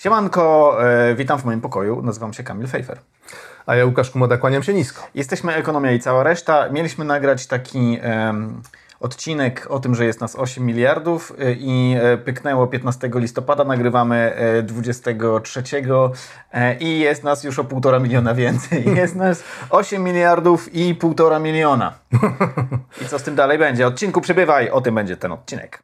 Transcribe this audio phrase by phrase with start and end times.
[0.00, 2.98] Siemanko, e, witam w moim pokoju, nazywam się Kamil Fejfer.
[3.66, 5.06] A ja Łukasz Kumoda, kłaniam się nisko.
[5.14, 6.68] Jesteśmy Ekonomia i cała reszta.
[6.68, 8.62] Mieliśmy nagrać taki em,
[9.00, 14.34] odcinek o tym, że jest nas 8 miliardów e, i e, pyknęło 15 listopada, nagrywamy
[14.34, 15.62] e, 23
[16.52, 18.84] e, i jest nas już o półtora miliona więcej.
[18.96, 21.94] Jest nas 8 miliardów i półtora miliona.
[23.02, 23.86] I co z tym dalej będzie?
[23.86, 25.82] Odcinku przybywaj, o tym będzie ten odcinek.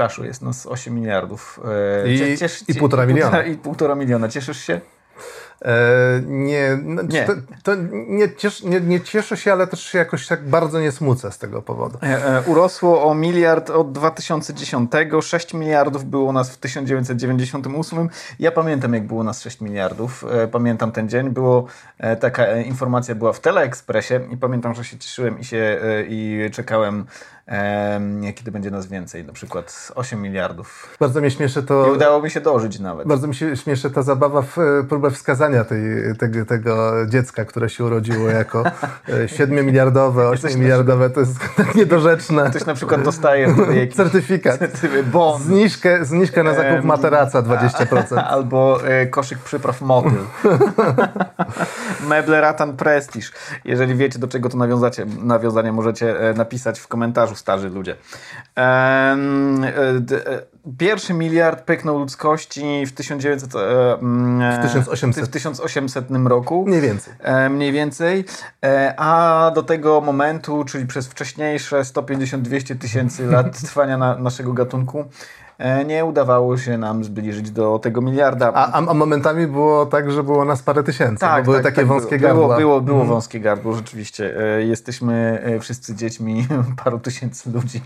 [0.00, 1.60] Łukaszu, jest nas 8 miliardów.
[2.04, 2.36] E, I-
[2.68, 3.42] i półtora miliona.
[3.42, 4.28] I półtora miliona.
[4.28, 4.80] Cieszysz się?
[5.64, 5.70] E,
[6.26, 7.24] nie, no, Nie.
[7.26, 7.32] To,
[7.62, 11.32] to nie, ciesz, nie, nie cieszę się, ale też się jakoś tak bardzo nie smucę
[11.32, 11.98] z tego powodu.
[12.02, 14.90] E, e, urosło o miliard od 2010,
[15.22, 18.08] 6 miliardów było nas w 1998.
[18.38, 20.24] Ja pamiętam, jak było nas 6 miliardów.
[20.32, 21.30] E, Pamiętam ten dzień.
[21.30, 21.66] Było,
[21.98, 27.06] e, taka informacja była w Teleekspresie i pamiętam, że się cieszyłem i, się, i czekałem,
[27.50, 29.24] e, kiedy będzie nas więcej.
[29.24, 30.96] Na przykład 8 miliardów.
[31.00, 31.92] Bardzo mnie śmieszy I to...
[31.94, 33.08] udało mi się dożyć nawet.
[33.08, 35.80] Bardzo mi się śmieszy ta zabawa w e, próbę wskazania tej,
[36.18, 38.62] tego, tego dziecka, które się urodziło jako
[39.38, 41.10] 7-miliardowe, 8-miliardowe.
[41.10, 42.50] To jest tak niedorzeczne.
[42.50, 44.60] Ktoś na przykład dostaje jakiś Certyfikat.
[45.12, 45.42] bon.
[45.42, 48.18] Zniżkę, zniżkę na zakup materaca 20%.
[48.18, 50.18] Albo e, koszyk przypraw motyl.
[52.08, 53.26] Meble Ratan Prestige.
[53.64, 57.96] Jeżeli wiecie, do czego to nawiązacie, nawiązanie możecie e, napisać w komentarzu, starzy ludzie.
[58.56, 59.16] E, e,
[60.78, 63.58] Pierwszy miliard pyknął ludzkości w 1900, e,
[63.92, 65.24] mm, W 1800.
[65.24, 66.64] w 1800 roku.
[66.66, 67.14] Mniej więcej.
[67.50, 68.24] Mniej więcej,
[68.96, 75.04] a do tego momentu, czyli przez wcześniejsze 150-200 tysięcy lat trwania na, naszego gatunku,
[75.86, 78.52] nie udawało się nam zbliżyć do tego miliarda.
[78.54, 82.28] A, a, momentami było tak, że było nas parę tysięcy, bo były takie wąskie było,
[82.28, 82.46] gardła.
[82.46, 84.36] Było, było, było wąskie gardło, rzeczywiście.
[84.56, 86.46] E, Jesteśmy e, wszyscy dziećmi
[86.84, 87.80] paru tysięcy ludzi.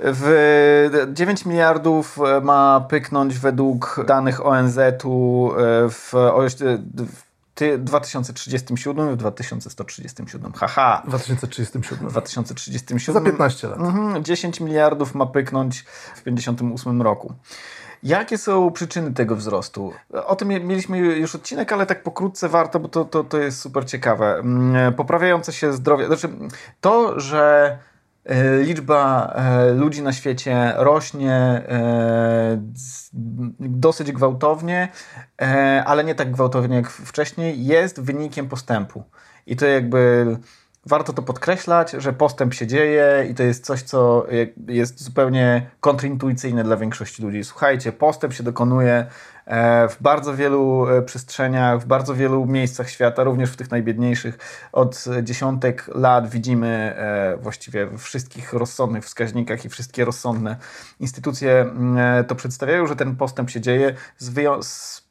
[0.00, 6.12] W 9 miliardów e, ma pyknąć według danych ONZ-u e, w,
[7.12, 7.27] w
[7.58, 10.52] ty- 2037 w 2137.
[10.52, 11.02] Haha.
[11.04, 12.08] W 2037.
[12.08, 13.14] W 2037.
[13.14, 13.78] Za 15 lat.
[13.80, 15.84] Mhm, 10 miliardów ma pyknąć
[16.16, 17.32] w 58 roku.
[18.02, 19.92] Jakie są przyczyny tego wzrostu?
[20.26, 23.60] O tym mie- mieliśmy już odcinek, ale tak pokrótce warto, bo to, to, to jest
[23.60, 24.34] super ciekawe.
[24.38, 26.06] Mm, Poprawiające się zdrowie.
[26.06, 26.28] Znaczy,
[26.80, 27.78] to, że
[28.62, 32.62] liczba e, ludzi na świecie rośnie e,
[33.60, 34.88] dosyć gwałtownie,
[35.42, 39.02] e, ale nie tak gwałtownie jak wcześniej, jest wynikiem postępu.
[39.46, 40.26] I to jakby
[40.86, 44.26] warto to podkreślać, że postęp się dzieje i to jest coś, co
[44.68, 47.44] jest zupełnie kontrintuicyjne dla większości ludzi.
[47.44, 49.06] Słuchajcie, postęp się dokonuje e,
[49.88, 54.38] w bardzo wielu e, przestrzeniach, w bardzo wielu miejscach świata, również w tych najbiedniejszych.
[54.72, 60.56] Od dziesiątek lat widzimy e, właściwie we wszystkich rozsądnych wskaźnikach i wszystkie rozsądne
[61.00, 65.07] instytucje mm, e, to przedstawiają, że ten postęp się dzieje z, wyją- z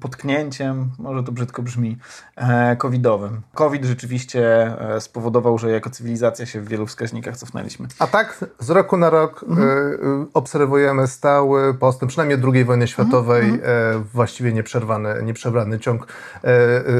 [0.00, 1.98] potknięciem, może to brzydko brzmi,
[2.36, 3.40] e, covidowym.
[3.54, 7.88] Covid rzeczywiście e, spowodował, że jako cywilizacja się w wielu wskaźnikach cofnęliśmy.
[7.98, 9.68] A tak z roku na rok Mhm.
[9.68, 13.60] e, e, obserwujemy stały postęp, przynajmniej II wojny światowej, Mhm.
[13.64, 16.06] e, właściwie nieprzerwany, nieprzerwany ciąg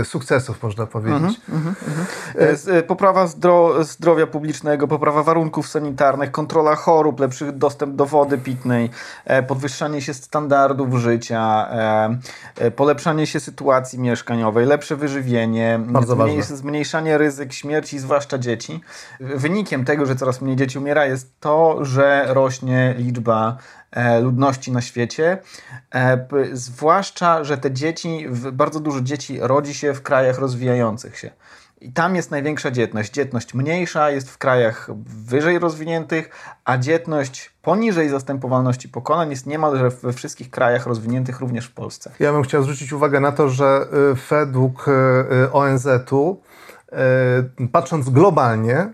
[0.04, 1.40] sukcesów, można powiedzieć.
[1.48, 1.74] Mhm.
[2.56, 8.38] Z- e, Poprawa zdro zdrowia publicznego, poprawa warunków sanitarnych, kontrola chorób, lepszy dostęp do wody
[8.38, 8.90] pitnej,
[9.48, 11.68] podwyższanie się standardów życia,
[12.76, 15.80] polepszanie się sytuacji mieszkaniowej, lepsze wyżywienie,
[16.56, 18.80] zmniejszanie ryzyk śmierci, zwłaszcza dzieci.
[19.20, 23.56] Wynikiem tego, że coraz mniej dzieci umiera, jest to, że rośnie liczba
[23.90, 25.38] e, ludności na świecie.
[25.94, 31.30] E, zwłaszcza, że te dzieci, bardzo dużo dzieci rodzi się w krajach rozwijających się.
[31.80, 33.12] I tam jest największa dzietność.
[33.12, 36.30] Dzietność mniejsza jest w krajach wyżej rozwiniętych,
[36.64, 42.10] a dzietność poniżej zastępowalności pokoleń jest niemalże we wszystkich krajach rozwiniętych, również w Polsce.
[42.18, 44.90] Ja bym chciał zwrócić uwagę na to, że y, według y,
[45.44, 46.42] y, ONZ-u
[47.72, 48.88] patrząc globalnie,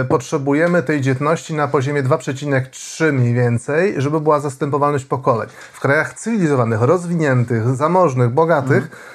[0.00, 5.48] y, potrzebujemy tej dzietności na poziomie 2,3 mniej więcej, żeby była zastępowalność pokoleń.
[5.72, 9.12] W krajach cywilizowanych, rozwiniętych, zamożnych, bogatych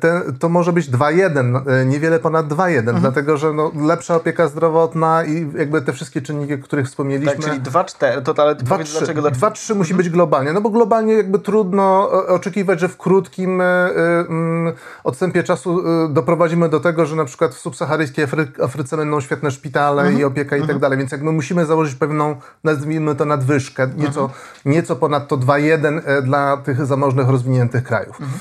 [0.00, 5.24] te, to może być 2,1, y, niewiele ponad 2,1, dlatego że no, lepsza opieka zdrowotna
[5.24, 7.34] i jakby te wszystkie czynniki, o których wspomnieliśmy.
[7.34, 10.60] Tak, czyli 2-4, to ale ty powiedz 2-3 dlaczego, dlaczego 2-3 musi być globalnie, no
[10.60, 13.90] bo globalnie jakby trudno e, oczekiwać, że w krótkim e, e,
[14.28, 14.74] mm,
[15.04, 19.50] odstępie czasu e, doprowadzimy do tego, że na przykład w subsaharyjskiej Afry Afryce będą świetne
[19.50, 20.20] szpitale mhm.
[20.20, 24.40] i opieka i tak dalej, więc jakby musimy założyć pewną, nazwijmy to nadwyżkę, nieco, mhm.
[24.66, 28.20] nieco ponad to 2,1 e, dla tych zamożnych, rozwiniętych krajów.
[28.20, 28.40] Mhm.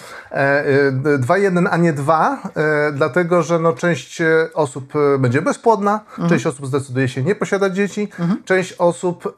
[1.19, 2.41] 2,1, a nie 2,
[2.93, 4.21] dlatego że no, część
[4.53, 6.29] osób będzie bezpłodna, mhm.
[6.29, 8.43] część osób zdecyduje się nie posiadać dzieci, mhm.
[8.45, 9.35] część osób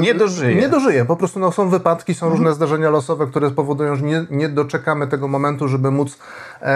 [0.00, 0.54] nie dożyje.
[0.54, 4.26] Nie dożyje, po prostu no, są wypadki, są różne zdarzenia losowe, które spowodują, że nie,
[4.30, 6.18] nie doczekamy tego momentu, żeby móc
[6.62, 6.66] e,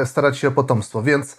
[0.00, 1.02] e, starać się o potomstwo.
[1.02, 1.37] Więc e,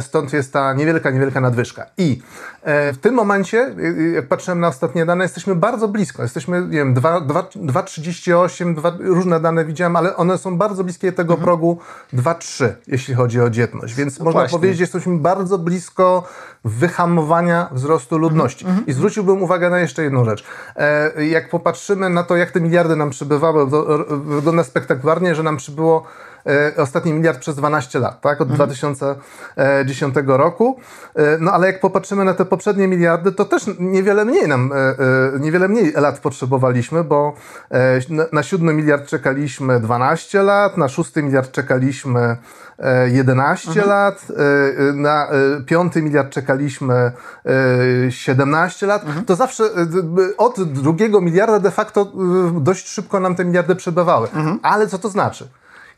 [0.00, 1.86] stąd jest ta niewielka, niewielka nadwyżka.
[1.98, 2.22] I
[2.62, 3.74] e, w tym momencie,
[4.14, 6.22] jak patrzyłem na ostatnie dane, jesteśmy bardzo blisko.
[6.22, 11.44] Jesteśmy, nie wiem, 2,38, różne dane widziałem, ale one są bardzo bliskie tego mhm.
[11.44, 11.78] progu
[12.14, 13.94] 2,3, jeśli chodzi o dzietność.
[13.94, 14.58] Więc no można właśnie.
[14.58, 16.28] powiedzieć, że jesteśmy bardzo blisko
[16.64, 18.66] wyhamowania wzrostu ludności.
[18.66, 18.86] Mhm.
[18.86, 20.44] I zwróciłbym uwagę na jeszcze jedną rzecz.
[20.76, 23.66] E, jak popatrzymy na to, jak te miliardy nam przybywały,
[24.24, 26.06] wygląda spektakularnie, że nam przybyło
[26.39, 26.39] E,
[26.76, 28.40] ostatni miliard przez 12 lat, tak?
[28.40, 28.68] Od mhm.
[28.68, 30.80] 2010 roku.
[31.14, 35.40] E, no ale jak popatrzymy na te poprzednie miliardy, to też niewiele mniej nam, e,
[35.40, 37.34] niewiele mniej lat potrzebowaliśmy, bo
[38.32, 42.36] na siódmy miliard czekaliśmy 12 lat, na szósty miliard czekaliśmy
[43.06, 43.88] 11 mhm.
[43.88, 44.26] lat,
[44.94, 45.28] na
[45.66, 47.12] piąty miliard czekaliśmy
[48.10, 49.24] 17 lat, mhm.
[49.24, 49.64] to zawsze
[50.38, 52.12] od drugiego miliarda de facto
[52.60, 54.28] dość szybko nam te miliardy przebywały.
[54.34, 54.58] Mhm.
[54.62, 55.48] Ale co to znaczy?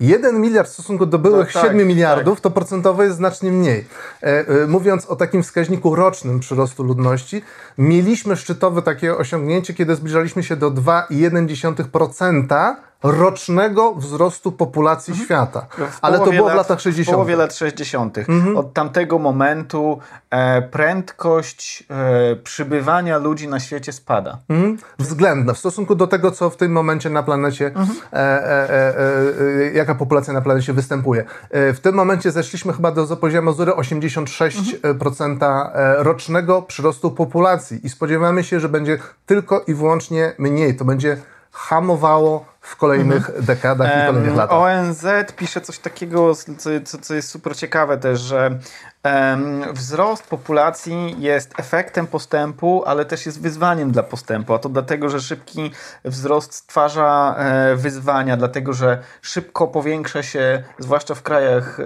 [0.03, 2.43] 1 miliard w stosunku do byłych no, tak, 7 miliardów, tak.
[2.43, 3.85] to procentowo jest znacznie mniej.
[4.23, 7.43] E, e, mówiąc o takim wskaźniku rocznym przyrostu ludności,
[7.79, 15.27] mieliśmy szczytowe takie osiągnięcie, kiedy zbliżaliśmy się do 2,1% rocznego wzrostu populacji mhm.
[15.27, 15.67] świata.
[16.03, 17.09] Ale to było lat, w latach 60.
[17.09, 18.19] W połowie lat 60.
[18.19, 18.57] Mhm.
[18.57, 19.99] Od tamtego momentu
[20.31, 24.39] e, prędkość e, przybywania ludzi na świecie spada.
[24.49, 24.79] Mhm.
[24.99, 27.89] Względna w stosunku do tego, co w tym momencie na planecie, mhm.
[28.13, 28.99] e, e, e,
[29.67, 31.25] e jaka populacja na planecie występuje.
[31.51, 35.73] w tym momencie zeszliśmy chyba do poziomu 0,86% mhm.
[35.99, 40.77] rocznego przyrostu populacji i spodziewamy się, że będzie tylko i wyłącznie mniej.
[40.77, 41.17] To będzie
[41.53, 43.45] hamowało w kolejnych mhm.
[43.45, 44.59] dekadach i kolejnych latach.
[44.59, 45.05] ONZ
[45.37, 46.33] pisze coś takiego,
[46.85, 48.59] co, co jest super ciekawe też, że
[49.73, 54.55] Wzrost populacji jest efektem postępu, ale też jest wyzwaniem dla postępu.
[54.55, 55.71] A to dlatego, że szybki
[56.05, 61.79] wzrost stwarza e, wyzwania, dlatego że szybko powiększa się, zwłaszcza w krajach,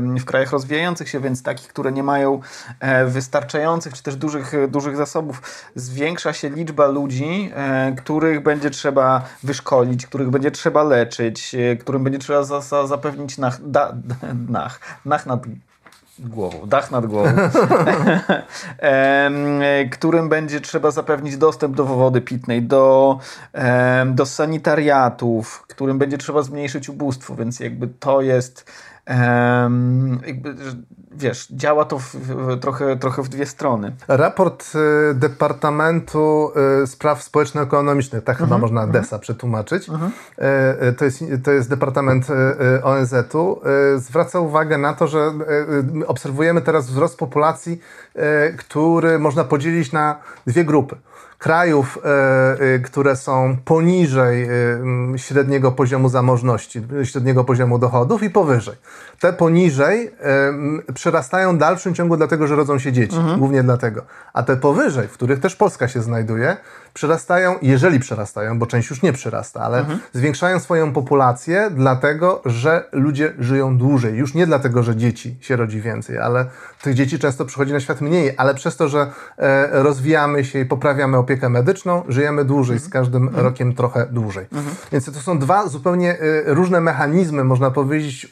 [0.00, 2.40] w krajach rozwijających się, więc takich, które nie mają
[2.80, 5.42] e, wystarczających czy też dużych, dużych zasobów,
[5.74, 12.18] zwiększa się liczba ludzi, e, których będzie trzeba wyszkolić, których będzie trzeba leczyć, którym będzie
[12.18, 12.42] trzeba
[12.86, 13.92] zapewnić nach, da,
[14.48, 15.40] nach, nach nad
[16.28, 17.30] głową, dach nad głową,
[19.92, 23.18] którym będzie trzeba zapewnić dostęp do wody pitnej, do,
[24.06, 28.70] do sanitariatów, którym będzie trzeba zmniejszyć ubóstwo, więc jakby to jest
[30.26, 30.54] jakby,
[31.10, 33.96] wiesz, działa to w, w, trochę, trochę w dwie strony.
[34.08, 34.72] Raport
[35.10, 36.52] y, Departamentu
[36.82, 39.02] y, Spraw Społeczno-Ekonomicznych, tak chyba mhm, można mhm.
[39.02, 40.12] DESA przetłumaczyć, mhm.
[40.38, 43.60] y, y, to, jest, to jest Departament y, y, ONZ-u,
[43.96, 45.32] zwraca uwagę na to, że
[46.06, 47.80] obserwujemy teraz wzrost populacji,
[48.58, 50.96] który można podzielić na dwie grupy
[51.38, 51.98] krajów,
[52.84, 54.48] które są poniżej
[55.16, 58.74] średniego poziomu zamożności, średniego poziomu dochodów i powyżej.
[59.20, 60.10] Te poniżej
[61.00, 63.38] przerastają w dalszym ciągu dlatego, że rodzą się dzieci, mhm.
[63.38, 64.02] głównie dlatego.
[64.32, 66.56] A te powyżej, w których też Polska się znajduje,
[66.94, 69.98] przerastają, jeżeli przerastają, bo część już nie przerasta, ale mhm.
[70.12, 74.14] zwiększają swoją populację dlatego, że ludzie żyją dłużej.
[74.14, 76.46] Już nie dlatego, że dzieci się rodzi więcej, ale
[76.82, 80.64] tych dzieci często przychodzi na świat mniej, ale przez to, że e, rozwijamy się i
[80.64, 82.90] poprawiamy opiekę medyczną, żyjemy dłużej, mhm.
[82.90, 83.44] z każdym mhm.
[83.44, 84.46] rokiem trochę dłużej.
[84.52, 84.76] Mhm.
[84.92, 88.28] Więc to są dwa zupełnie e, różne mechanizmy, można powiedzieć,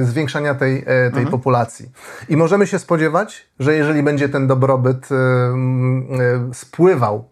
[0.00, 1.26] e, zwiększania tej, e, tej mhm.
[1.26, 1.90] populacji.
[2.28, 5.08] I możemy się spodziewać, że jeżeli będzie ten dobrobyt
[6.52, 7.24] spływał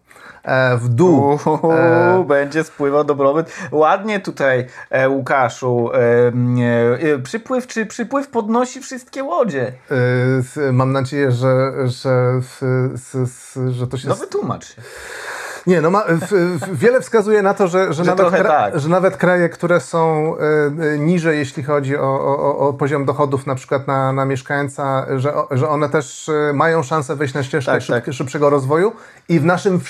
[0.77, 1.33] w dół.
[1.33, 2.25] Uhu, e...
[2.27, 3.53] Będzie spływał dobrobyt.
[3.71, 5.89] Ładnie tutaj, e, Łukaszu.
[5.93, 9.73] E, przypływ, czy przypływ podnosi wszystkie łodzie?
[10.71, 14.07] mam nadzieję, że, że, że, że to się...
[14.09, 14.81] No wytłumacz się.
[15.67, 16.27] Nie, no ma, w,
[16.59, 18.79] w, wiele wskazuje na to, że, że, że nawet, kra, tak.
[18.79, 20.33] że nawet kraje, które są
[20.95, 25.33] y, niżej, jeśli chodzi o, o, o, poziom dochodów na przykład na, na mieszkańca, że,
[25.51, 28.13] że one też y, mają szansę wejść na ścieżkę tak, szyb, tak.
[28.13, 28.91] szybszego rozwoju
[29.29, 29.81] i w naszym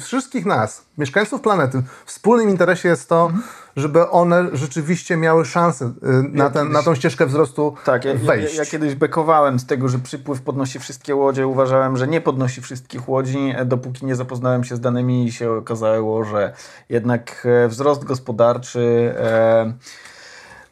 [0.00, 3.42] wszystkich nas, mieszkańców planety, wspólnym interesie jest to, mhm
[3.76, 5.92] żeby one rzeczywiście miały szansę y,
[6.32, 8.54] na, ten, na tą ścieżkę wzrostu tak, ja, wejść.
[8.54, 11.46] Ja, ja, kiedyś bekowałem z tego, że przypływ podnosi wszystkie łodzie.
[11.46, 15.50] Uważałem, że nie podnosi wszystkich łodzi, e, dopóki nie zapoznałem się z danymi i się
[15.50, 16.52] okazało, że
[16.88, 19.72] jednak e, wzrost gospodarczy e,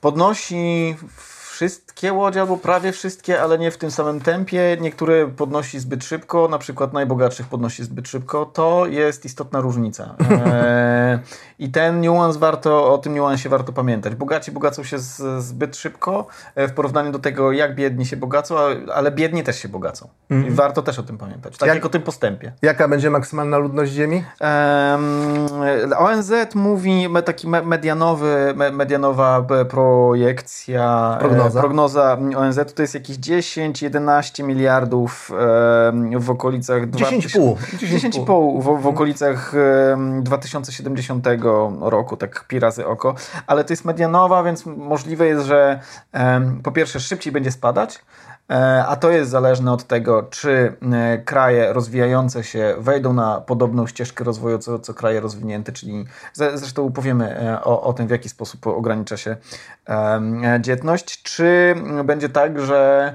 [0.01, 0.97] podnosi
[1.61, 4.77] wszystkie łodzie, albo prawie wszystkie, ale nie w tym samym tempie.
[4.81, 8.47] Niektóre podnosi zbyt szybko, na przykład najbogatszych podnosi zbyt szybko.
[8.47, 10.15] To jest istotna różnica.
[10.51, 11.19] E,
[11.59, 14.15] I ten niuans warto, o tym niuansie warto pamiętać.
[14.15, 18.57] Bogaci bogacą się z, zbyt szybko e, w porównaniu do tego, jak biedni się bogacą,
[18.95, 20.09] ale biedni też się bogacą.
[20.31, 21.59] I warto też o tym pamiętać.
[21.59, 22.53] Tak jak, jak o tym postępie.
[22.63, 24.25] Jaka będzie maksymalna ludność Ziemi?
[25.99, 35.31] ONZ mówi, taki medianowy, medianowa projekcja, prognoza, prognoza ONZ to jest jakieś 10-11 miliardów
[36.19, 36.83] w okolicach...
[36.83, 37.55] 10,5.
[37.55, 39.53] 10,5 w, w okolicach
[40.23, 41.27] 2070
[41.81, 43.15] roku, tak pi razy oko.
[43.47, 45.81] Ale to jest medianowa, więc możliwe jest, że
[46.63, 47.99] po pierwsze szybciej będzie spadać,
[48.89, 54.25] a to jest zależne od tego, czy e, kraje rozwijające się wejdą na podobną ścieżkę
[54.25, 58.67] rozwoju co, co kraje rozwinięte, czyli zresztą powiemy e, o, o tym, w jaki sposób
[58.67, 59.37] ogranicza się
[60.61, 63.13] dzietność, czy będzie tak, że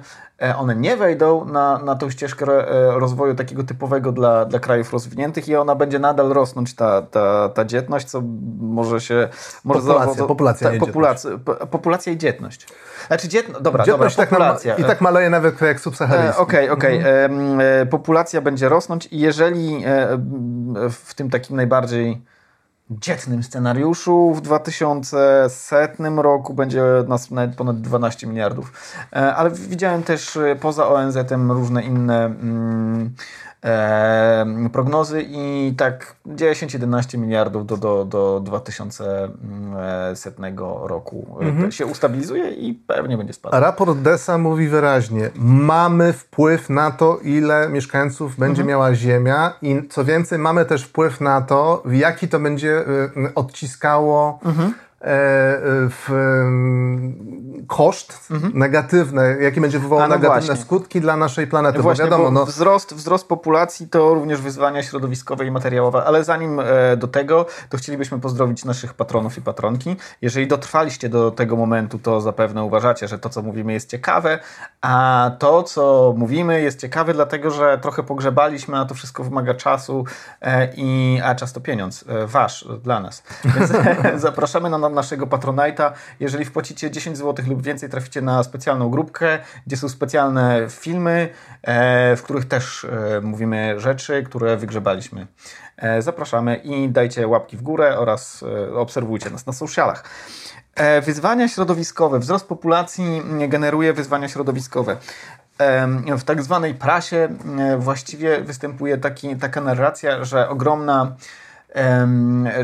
[0.58, 2.46] one nie wejdą na, na tą ścieżkę
[2.92, 7.66] rozwoju takiego typowego dla, dla krajów rozwiniętych i ona będzie nadal rosnąć, ta, ta, ta
[7.66, 8.22] dzietność, co
[8.60, 9.30] może się...
[9.64, 11.32] Może populacja, populacja, ta, populacja,
[11.72, 12.68] populacja i dzietność.
[13.08, 14.76] Znaczy dzietność, dobra, dzietność dobra, populacja.
[14.76, 16.40] Tak I tak maleje nawet jak subsaharyjski.
[16.40, 17.00] E, okej, okej.
[17.00, 17.56] Okay, mhm.
[17.56, 17.86] okay.
[17.86, 20.18] populacja będzie rosnąć i jeżeli e,
[20.90, 22.22] w tym takim najbardziej
[22.90, 28.74] dzietnym scenariuszu w 2100 roku będzie nas nawet ponad 12 miliardów.
[29.14, 33.16] E, ale widziałem też poza ONZ-em różne inne mm,
[33.66, 41.72] e, prognozy i tak 10-11 miliardów do, do, do 2100 roku mhm.
[41.72, 43.62] się ustabilizuje i pewnie będzie spadał.
[43.62, 48.68] Raport DESA mówi wyraźnie, mamy wpływ na to, ile mieszkańców będzie mhm.
[48.68, 52.75] miała Ziemia i co więcej, mamy też wpływ na to, w jaki to będzie
[53.36, 54.40] odciskało.
[54.46, 54.74] Mhm
[55.90, 56.10] w
[57.68, 58.60] koszt mhm.
[58.60, 60.66] negatywny, jaki będzie wywołał no negatywne właśnie.
[60.66, 61.82] skutki dla naszej planety.
[61.82, 62.46] Właśnie, bo wiadomo, bo no...
[62.46, 67.78] wzrost, wzrost populacji to również wyzwania środowiskowe i materiałowe, ale zanim e, do tego, to
[67.78, 69.96] chcielibyśmy pozdrowić naszych patronów i patronki.
[70.22, 74.40] Jeżeli dotrwaliście do tego momentu, to zapewne uważacie, że to, co mówimy jest ciekawe,
[74.82, 80.06] a to, co mówimy jest ciekawe, dlatego, że trochę pogrzebaliśmy, a to wszystko wymaga czasu
[80.42, 83.24] e, i a czas to pieniądz, wasz, dla nas.
[83.46, 83.72] Więc
[84.22, 85.92] zapraszamy na naszego Patronite'a.
[86.20, 91.30] Jeżeli wpłacicie 10 zł lub więcej, traficie na specjalną grupkę, gdzie są specjalne filmy,
[91.62, 95.28] e, w których też e, mówimy rzeczy, które wygrzebaliśmy.
[95.78, 100.04] E, zapraszamy i dajcie łapki w górę oraz obserwujcie nas na socialach.
[101.02, 102.20] Wyzwania środowiskowe.
[102.20, 104.98] Wzrost populacji generuje wyzwania środowiskowe.
[106.18, 107.30] W tak zwanej prasie
[107.78, 111.16] właściwie występuje taki, taka narracja, że ogromna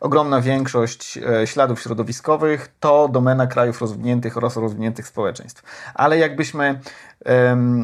[0.00, 5.62] Ogromna większość e, śladów środowiskowych to domena krajów rozwiniętych oraz rozwiniętych społeczeństw.
[5.94, 6.80] Ale jakbyśmy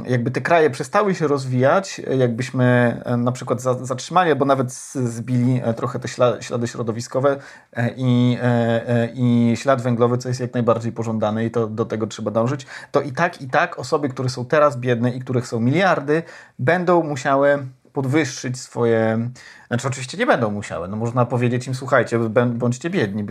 [0.06, 5.98] jakby te kraje przestały się rozwijać, jakbyśmy na przykład zatrzymali, albo nawet zbili e, trochę
[5.98, 6.08] te
[6.40, 7.36] ślady środowiskowe
[7.72, 12.06] e, i, e, i ślad węglowy, co jest jak najbardziej pożądane i to do tego
[12.06, 15.60] trzeba dążyć, to i tak, i tak osoby, które są teraz biedne i których są
[15.60, 16.22] miliardy,
[16.58, 19.28] będą musiały podwyższyć swoje.
[19.68, 20.88] Znaczy, oczywiście nie będą musiały.
[20.88, 23.26] No, można powiedzieć im, słuchajcie, bądźcie biedni,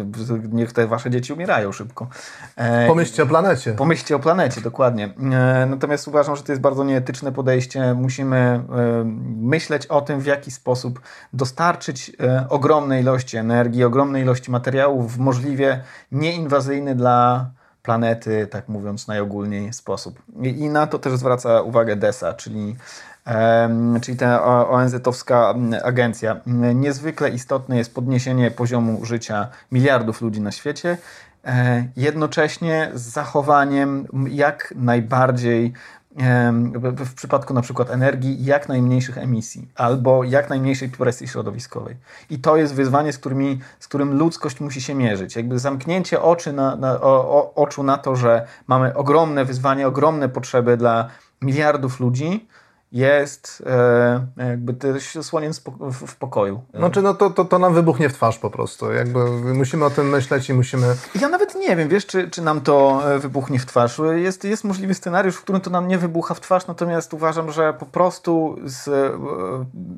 [0.52, 2.08] niech te wasze dzieci umierają szybko.
[2.56, 3.74] E, pomyślcie o planecie.
[3.74, 5.06] Pomyślcie o planecie, dokładnie.
[5.06, 7.94] E, natomiast uważam, że to jest bardzo nieetyczne podejście.
[7.94, 8.64] Musimy e,
[9.38, 11.02] myśleć o tym, w jaki sposób
[11.34, 12.12] dostarczyć
[12.50, 17.50] ogromnej ilości energii, ogromnej ilości materiałów w możliwie nieinwazyjny dla
[17.84, 20.22] planety, tak mówiąc najogólniej sposób.
[20.44, 22.76] I na to też zwraca uwagę DESA, czyli
[24.02, 25.54] czyli ta ONZ-owska
[25.84, 26.36] agencja.
[26.76, 30.98] Niezwykle istotne jest podniesienie poziomu życia miliardów ludzi na świecie,
[31.46, 35.74] e, jednocześnie z zachowaniem jak najbardziej
[36.98, 41.96] w przypadku na przykład energii jak najmniejszych emisji albo jak najmniejszej presji środowiskowej.
[42.30, 45.36] I to jest wyzwanie, z, którymi, z którym ludzkość musi się mierzyć.
[45.36, 50.78] Jakby zamknięcie oczy na, na, o, oczu na to, że mamy ogromne wyzwanie, ogromne potrzeby
[50.78, 51.10] dla
[51.42, 52.48] miliardów ludzi,
[52.92, 55.52] jest e, jakby też słoniem
[55.92, 56.62] w pokoju.
[56.74, 58.94] Znaczy, no to, to, to nam wybuchnie w twarz po prostu.
[58.94, 59.20] Jakby
[59.54, 60.96] musimy o tym myśleć i musimy...
[61.22, 64.02] Ja nawet nie wiem, wiesz, czy, czy nam to e, wybuchnie w twarz.
[64.16, 67.74] Jest, jest możliwy scenariusz, w którym to nam nie wybucha w twarz, natomiast uważam, że
[67.74, 69.12] po prostu z, e,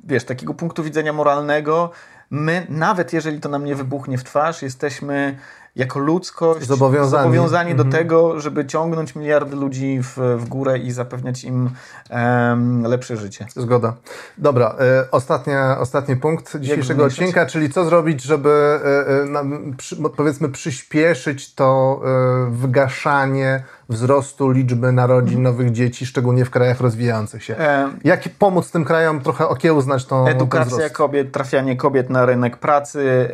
[0.03, 1.91] wiesz, takiego punktu widzenia moralnego
[2.29, 5.38] my, nawet jeżeli to nam nie wybuchnie w twarz, jesteśmy
[5.77, 7.24] jako ludzkość Zobowiązani.
[7.24, 7.91] zobowiązani do Mhm.
[8.03, 11.69] tego, żeby ciągnąć miliardy ludzi w, w górę i zapewniać im
[12.10, 13.46] em, lepsze życie.
[13.55, 13.93] Zgoda.
[14.38, 18.50] Dobra, e, ostatnia, ostatni punkt dzisiejszego odcinka, czyli co zrobić, żeby
[18.86, 26.46] e, e, nam, przy, powiedzmy przyspieszyć to e, wygaszanie wzrostu liczby narodzin nowych dzieci, szczególnie
[26.46, 27.56] w krajach rozwijających się.
[27.56, 33.29] Em, Jak pomóc tym krajom trochę okiełznać tą Edukacja kobiet, trafianie kobiet na rynek pracy,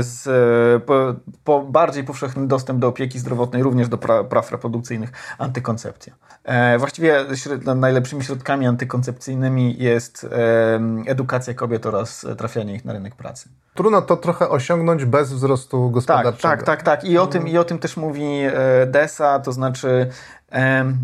[0.00, 0.24] z,
[0.84, 6.14] po, po bardziej powszechny dostęp do opieki zdrowotnej, również do pra, praw reprodukcyjnych, antykoncepcja.
[6.44, 10.26] E, właściwie śred, najlepszymi środkami antykoncepcyjnymi jest
[11.06, 13.48] edukacja kobiet oraz trafianie ich na rynek pracy.
[13.80, 16.42] Trudno to trochę osiągnąć bez wzrostu Tak, gospodarczego.
[16.42, 17.04] tak, tak, tak.
[17.04, 20.10] I o tym, i o tym też mówi e, DESA, to znaczy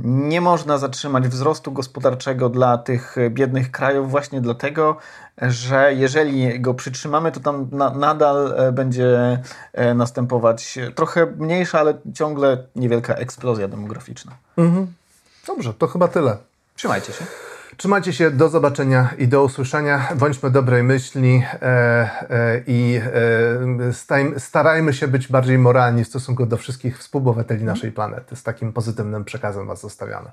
[0.05, 4.97] nie można zatrzymać wzrostu gospodarczego dla tych biednych krajów właśnie dlatego,
[5.43, 9.39] że jeżeli go przytrzymamy, to tam na, nadal e, będzie
[9.73, 14.33] e, następować trochę mniejsza, ale ciągle niewielka eksplozja demograficzna.
[14.57, 14.87] Mhm.
[15.47, 16.37] Dobrze, to chyba tyle.
[16.77, 17.25] Trzymajcie się.
[17.77, 20.09] Trzymajcie się, do zobaczenia i do usłyszenia.
[20.17, 23.01] Bądźmy dobrej myśli e, e, i
[24.35, 28.37] e, starajmy się być bardziej moralni w stosunku do wszystkich współobywateli naszej planety.
[28.37, 30.31] Z takim pozytywnym przekazem Was zostawiamy.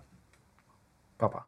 [1.18, 1.46] Pa, pa.